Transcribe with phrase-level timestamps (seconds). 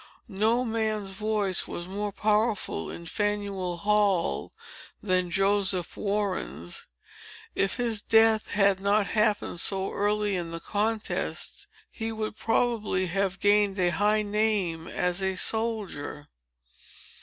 [0.27, 4.51] No man's voice was more powerful in Faneuil Hall
[5.03, 6.87] than Joseph Warren's.
[7.53, 13.39] If his death had not happened so early in the contest, he would probably have
[13.39, 16.25] gained a high name as a soldier."